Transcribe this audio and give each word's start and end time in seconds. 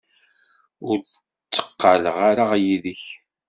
Ur 0.87 0.97
d-tteqqaleɣ 0.99 2.17
ara 2.29 2.45
yid-k. 2.65 3.03